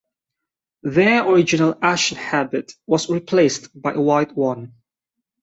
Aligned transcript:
Their 0.81 1.29
original 1.29 1.75
ashen 1.79 2.17
habit 2.17 2.73
was 2.87 3.07
replaced 3.07 3.69
by 3.79 3.91
a 3.93 4.01
white 4.01 4.35
one. 4.35 4.73